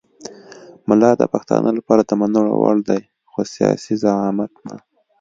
ملا 0.89 1.11
د 1.17 1.23
پښتانه 1.33 1.69
لپاره 1.77 2.01
د 2.05 2.11
منلو 2.19 2.53
وړ 2.61 2.77
دی 2.89 3.01
خو 3.29 3.39
سیاسي 3.53 3.93
زعامت 4.03 4.51
نه. 4.67 4.75